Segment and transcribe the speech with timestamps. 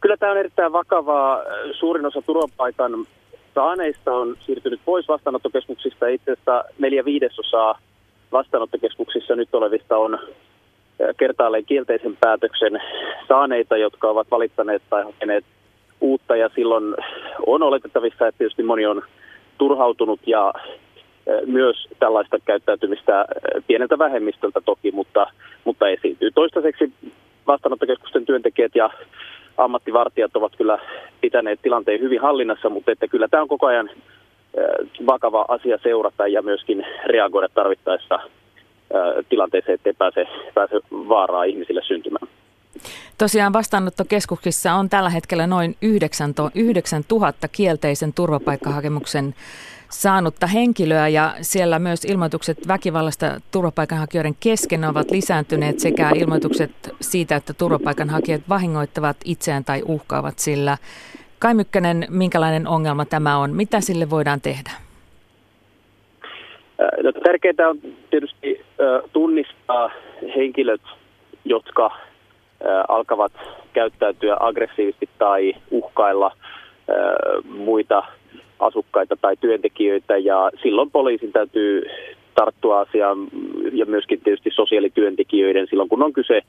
[0.00, 1.42] Kyllä tämä on erittäin vakavaa.
[1.72, 2.92] Suurin osa turvapaikan
[3.54, 6.06] saaneista on siirtynyt pois vastaanottokeskuksista.
[6.06, 7.78] Itse asiassa neljä viidesosaa
[8.32, 10.18] vastaanottokeskuksissa nyt olevista on
[11.16, 12.82] kertaalleen kielteisen päätöksen
[13.28, 15.44] saaneita, jotka ovat valittaneet tai hakeneet
[16.00, 16.36] uutta.
[16.36, 16.94] Ja silloin
[17.46, 19.02] on oletettavissa, että tietysti moni on
[19.58, 20.52] turhautunut ja
[21.46, 23.24] myös tällaista käyttäytymistä
[23.66, 25.26] pieneltä vähemmistöltä toki, mutta,
[25.64, 26.30] mutta esiintyy.
[26.30, 26.92] Toistaiseksi
[27.46, 28.90] vastaanottokeskusten työntekijät ja
[29.64, 30.78] ammattivartijat ovat kyllä
[31.20, 33.90] pitäneet tilanteen hyvin hallinnassa, mutta että kyllä tämä on koko ajan
[35.06, 38.18] vakava asia seurata ja myöskin reagoida tarvittaessa
[39.28, 42.28] tilanteeseen, ettei pääse, pääse vaaraa ihmisille syntymään.
[43.18, 45.76] Tosiaan vastaanottokeskuksissa on tällä hetkellä noin
[46.54, 49.34] 9000 kielteisen turvapaikkahakemuksen
[49.90, 57.54] saanutta henkilöä ja siellä myös ilmoitukset väkivallasta turvapaikanhakijoiden kesken ovat lisääntyneet sekä ilmoitukset siitä, että
[57.54, 60.76] turvapaikanhakijat vahingoittavat itseään tai uhkaavat sillä.
[61.38, 63.56] Kai Mykkänen, minkälainen ongelma tämä on?
[63.56, 64.70] Mitä sille voidaan tehdä?
[67.02, 67.78] No, tärkeää on
[68.10, 68.64] tietysti
[69.12, 69.90] tunnistaa
[70.36, 70.82] henkilöt,
[71.44, 71.90] jotka
[72.88, 73.32] alkavat
[73.72, 76.32] käyttäytyä aggressiivisesti tai uhkailla
[77.44, 78.02] muita
[78.58, 81.82] asukkaita tai työntekijöitä ja silloin poliisin täytyy
[82.34, 83.18] tarttua asiaan
[83.72, 86.42] ja myöskin tietysti sosiaalityöntekijöiden silloin kun on kyse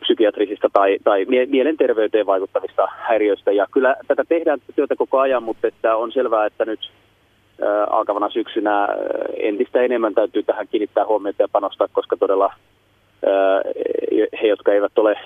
[0.00, 3.52] psykiatrisista tai, tai mielenterveyteen vaikuttavista häiriöistä.
[3.52, 6.90] Ja kyllä tätä tehdään työtä koko ajan, mutta että on selvää, että nyt
[7.90, 8.88] alkavana syksynä
[9.36, 12.52] entistä enemmän täytyy tähän kiinnittää huomiota ja panostaa, koska todella
[14.42, 15.16] he, jotka eivät ole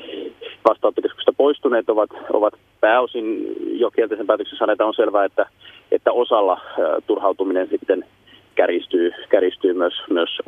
[0.68, 4.86] vastaanottokeskuksesta poistuneet, ovat, ovat pääosin jo kielteisen päätöksen saaneita.
[4.86, 5.46] On selvää, että,
[5.92, 6.60] että osalla
[7.06, 8.04] turhautuminen sitten
[8.54, 10.38] kärjistyy, kärjistyy myös, myös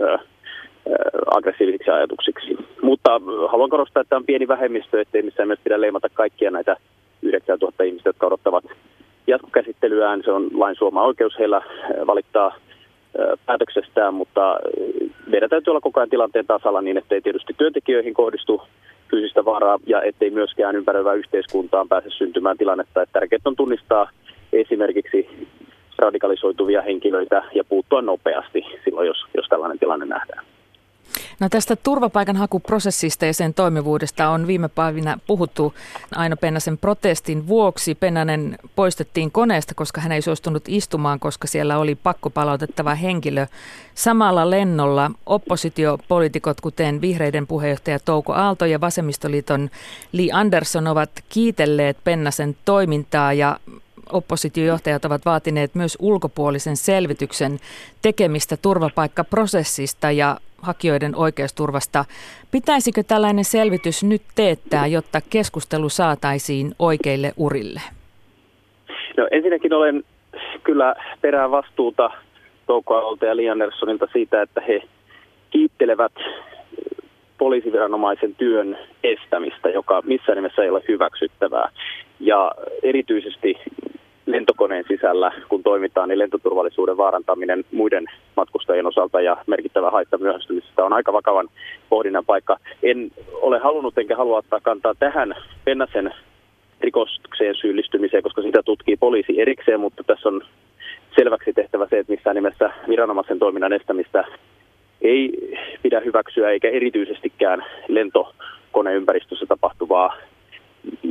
[1.36, 2.56] aggressiivisiksi ajatuksiksi.
[2.82, 6.76] Mutta haluan korostaa, että on pieni vähemmistö, ettei missään myös pidä leimata kaikkia näitä
[7.22, 8.64] 9000 ihmistä, jotka odottavat
[9.26, 10.22] jatkokäsittelyään.
[10.24, 11.62] Se on lain suoma oikeus heillä
[12.06, 12.56] valittaa
[13.46, 14.58] päätöksestään, mutta
[15.26, 18.62] meidän täytyy olla koko ajan tilanteen tasalla niin, ettei tietysti työntekijöihin kohdistu
[19.10, 23.02] fyysistä vaaraa ja ettei myöskään ympäröivään yhteiskuntaan pääse syntymään tilannetta.
[23.02, 24.10] Että tärkeää on tunnistaa
[24.52, 25.48] esimerkiksi
[25.98, 30.44] radikalisoituvia henkilöitä ja puuttua nopeasti silloin, jos, jos tällainen tilanne nähdään.
[31.40, 35.74] No tästä turvapaikanhakuprosessista ja sen toimivuudesta on viime päivinä puhuttu
[36.14, 37.94] Aino Pennasen protestin vuoksi.
[37.94, 43.46] Pennanen poistettiin koneesta, koska hän ei suostunut istumaan, koska siellä oli pakko palautettava henkilö.
[43.94, 49.70] Samalla lennolla oppositiopoliitikot, kuten vihreiden puheenjohtaja Touko Aalto ja vasemmistoliiton
[50.12, 53.60] Li Andersson ovat kiitelleet Pennasen toimintaa ja
[54.12, 57.60] oppositiojohtajat ovat vaatineet myös ulkopuolisen selvityksen
[58.02, 62.04] tekemistä turvapaikkaprosessista ja hakijoiden oikeusturvasta.
[62.50, 67.80] Pitäisikö tällainen selvitys nyt teettää, jotta keskustelu saataisiin oikeille urille?
[69.16, 70.04] No ensinnäkin olen
[70.64, 72.10] kyllä perään vastuuta
[72.66, 74.82] Touko ja Li Anderssonilta siitä, että he
[75.50, 76.12] kiittelevät
[77.38, 81.68] poliisiviranomaisen työn estämistä, joka missään nimessä ei ole hyväksyttävää.
[82.20, 82.52] Ja
[82.82, 83.54] erityisesti
[84.26, 88.06] lentokoneen sisällä, kun toimitaan, niin lentoturvallisuuden vaarantaminen muiden
[88.38, 91.48] matkustajien osalta ja merkittävä haitta myöhästymisestä on aika vakavan
[91.88, 92.56] pohdinnan paikka.
[92.82, 95.34] En ole halunnut enkä halua ottaa kantaa tähän
[95.64, 96.14] Pennasen
[96.80, 100.42] rikokseen syyllistymiseen, koska sitä tutkii poliisi erikseen, mutta tässä on
[101.16, 104.24] selväksi tehtävä se, että missään nimessä viranomaisen toiminnan estämistä
[105.02, 105.32] ei
[105.82, 110.16] pidä hyväksyä, eikä erityisestikään lentokoneympäristössä tapahtuvaa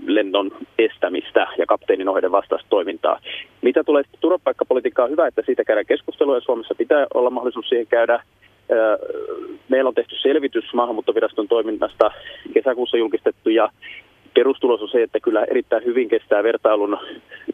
[0.08, 3.20] lennon estämistä ja kapteenin ohjeiden vastaista toimintaa.
[3.62, 8.24] Mitä tulee turvapaikkapolitiikkaan, hyvä, että siitä käydään keskustelua ja Suomessa pitää olla mahdollisuus siihen käydä.
[9.70, 12.12] Meillä on tehty selvitys maahanmuuttoviraston toiminnasta
[12.54, 13.70] kesäkuussa julkistettu ja
[14.34, 16.98] perustulos on se, että kyllä erittäin hyvin kestää vertailun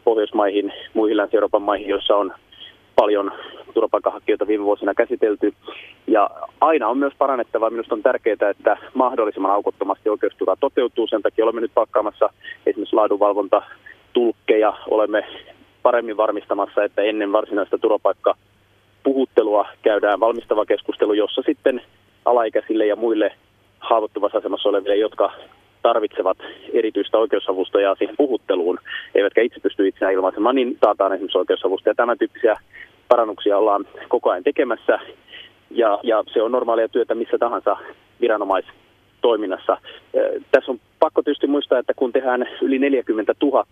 [0.04, 2.32] Pohjoismaihin, muihin Länsi-Euroopan maihin, joissa on
[2.96, 3.32] paljon
[3.74, 5.54] turvapaikanhakijoita viime vuosina käsitelty.
[6.06, 6.30] Ja
[6.60, 7.70] aina on myös parannettava.
[7.70, 11.06] Minusta on tärkeää, että mahdollisimman aukottomasti oikeusturva toteutuu.
[11.06, 12.30] Sen takia olemme nyt pakkaamassa
[12.66, 13.62] esimerkiksi laadunvalvonta
[14.12, 14.72] tulkkeja.
[14.90, 15.26] Olemme
[15.82, 18.34] paremmin varmistamassa, että ennen varsinaista turvapaikka
[19.02, 21.82] puhuttelua käydään valmistava keskustelu, jossa sitten
[22.24, 23.32] alaikäisille ja muille
[23.78, 25.32] haavoittuvassa asemassa oleville, jotka
[25.84, 26.38] tarvitsevat
[26.72, 28.78] erityistä oikeusavustajaa siihen puhutteluun,
[29.14, 31.88] eivätkä itse pysty itseään ilmaisemaan, niin taataan esimerkiksi oikeusavusta.
[31.88, 32.56] Ja tämän tyyppisiä
[33.08, 34.98] parannuksia ollaan koko ajan tekemässä,
[35.70, 37.76] ja, ja se on normaalia työtä missä tahansa
[38.20, 39.76] viranomaistoiminnassa.
[40.50, 43.66] Tässä on pakko tietysti muistaa, että kun tehdään yli 40 000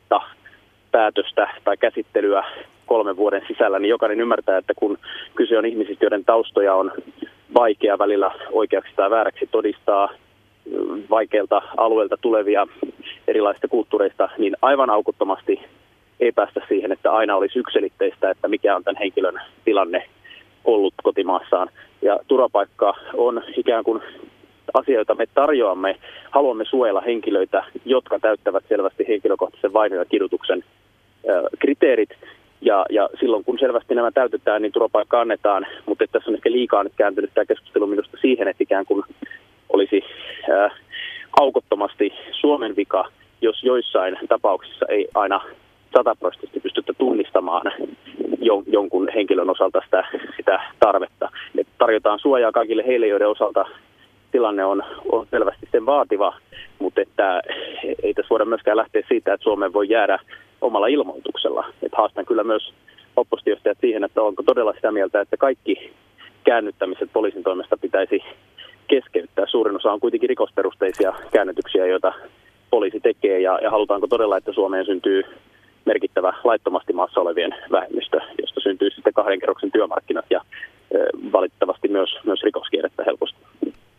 [0.91, 2.45] päätöstä tai käsittelyä
[2.87, 4.99] kolmen vuoden sisällä, niin jokainen ymmärtää, että kun
[5.35, 6.93] kyse on ihmisistä, joiden taustoja on
[7.55, 10.09] vaikea välillä oikeaksi tai vääräksi todistaa,
[11.11, 12.67] vaikeilta alueilta tulevia
[13.29, 15.61] erilaisista kulttuureista, niin aivan aukottomasti
[16.21, 20.05] ei päästä siihen, että aina olisi yksilitteistä, että mikä on tämän henkilön tilanne
[20.65, 21.69] ollut kotimaassaan.
[22.03, 24.03] Ja turvapaikka on ikään kuin
[24.75, 25.97] asioita me tarjoamme,
[26.31, 30.65] haluamme suojella henkilöitä, jotka täyttävät selvästi henkilökohtaisen vainon ja kidutuksen
[31.59, 32.11] kriteerit.
[32.61, 36.85] Ja, ja silloin kun selvästi nämä täytetään, niin turvapaikka annetaan, mutta tässä on ehkä liikaa
[36.85, 39.05] nyt kääntynyt tämä keskustelu minusta siihen, että ikään kuin
[39.69, 40.05] olisi
[40.51, 40.71] ää,
[41.41, 42.13] aukottomasti
[42.63, 43.05] Suomen vika,
[43.41, 45.41] jos joissain tapauksissa ei aina
[45.97, 47.73] sataprosenttisesti pystyttä tunnistamaan
[48.67, 50.05] jonkun henkilön osalta sitä,
[50.37, 51.31] sitä tarvetta.
[51.59, 53.65] Et tarjotaan suojaa kaikille heille, joiden osalta
[54.33, 54.83] tilanne on,
[55.13, 56.35] on selvästi sen vaativa,
[56.79, 57.43] mutta että
[58.03, 60.19] ei tässä voida myöskään lähteä siitä, että Suomeen voi jäädä
[60.61, 61.65] omalla ilmoituksella.
[61.83, 62.73] Et haastan kyllä myös
[63.17, 65.93] oppositiosta siihen, että onko todella sitä mieltä, että kaikki
[66.45, 68.23] käännyttämiset poliisin toimesta pitäisi
[68.87, 69.47] keskeyttää.
[69.47, 72.13] Suurin osa on kuitenkin rikosperusteisia käännytyksiä, joita
[72.83, 75.23] poliisi tekee, ja, ja halutaanko todella, että Suomeen syntyy
[75.85, 80.41] merkittävä laittomasti maassa olevien vähemmistö, josta syntyy sitten kahden kerroksen työmarkkinat ja